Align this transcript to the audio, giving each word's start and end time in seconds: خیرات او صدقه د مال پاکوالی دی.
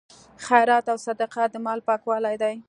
خیرات 0.45 0.85
او 0.91 0.97
صدقه 1.05 1.43
د 1.51 1.55
مال 1.65 1.79
پاکوالی 1.87 2.35
دی. 2.41 2.55